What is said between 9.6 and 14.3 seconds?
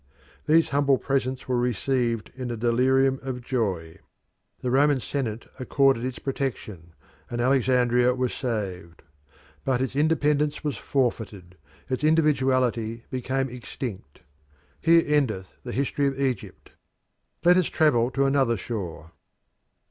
But its independence was forfeited, its individuality became extinct.